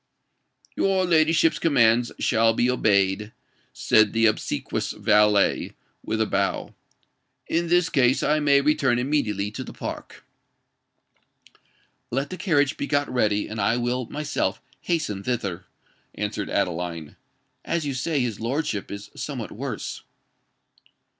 "Your 0.75 1.05
ladyship's 1.05 1.59
commands 1.59 2.11
shall 2.17 2.53
be 2.55 2.71
obeyed," 2.71 3.33
said 3.71 4.13
the 4.13 4.25
obsequious 4.25 4.93
valet, 4.93 5.73
with 6.03 6.19
a 6.19 6.25
bow. 6.25 6.73
"In 7.47 7.67
this 7.67 7.87
case, 7.87 8.23
I 8.23 8.39
may 8.39 8.61
return 8.61 8.97
immediately 8.97 9.51
to 9.51 9.63
the 9.63 9.73
Park." 9.75 10.25
"Let 12.09 12.31
the 12.31 12.37
carriage 12.37 12.77
be 12.77 12.87
got 12.87 13.07
ready, 13.13 13.47
and 13.47 13.61
I 13.61 13.77
will 13.77 14.07
myself 14.07 14.59
hasten 14.79 15.21
thither," 15.21 15.65
answered 16.15 16.49
Adeline; 16.49 17.15
"as 17.63 17.85
you 17.85 17.93
say 17.93 18.13
that 18.13 18.19
his 18.25 18.39
lordship 18.39 18.89
is 18.89 19.11
somewhat 19.15 19.51
worse." 19.51 20.01